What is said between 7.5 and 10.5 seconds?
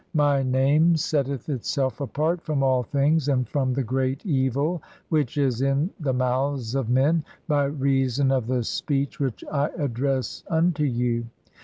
reason of the speech "which I address